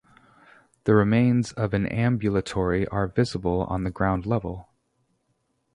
The 0.85 0.95
remains 0.95 1.51
of 1.51 1.75
an 1.75 1.85
ambulatory 1.85 2.87
are 2.87 3.05
visible 3.07 3.65
on 3.65 3.83
the 3.83 3.91
ground 3.91 4.25
level. 4.25 4.67